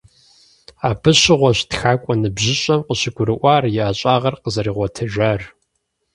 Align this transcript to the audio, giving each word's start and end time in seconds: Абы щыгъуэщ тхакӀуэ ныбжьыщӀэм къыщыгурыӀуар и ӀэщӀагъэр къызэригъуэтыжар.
Абы 0.89 1.11
щыгъуэщ 1.21 1.59
тхакӀуэ 1.69 2.13
ныбжьыщӀэм 2.21 2.81
къыщыгурыӀуар 2.87 3.63
и 3.67 3.71
ӀэщӀагъэр 3.85 4.35
къызэригъуэтыжар. 4.41 5.41